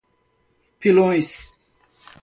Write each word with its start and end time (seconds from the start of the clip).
Pilões 0.79 1.55